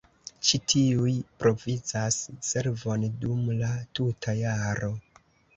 [0.47, 1.11] Ĉi tiuj
[1.43, 2.17] provizas
[2.49, 4.91] servon dum la tuta jaro.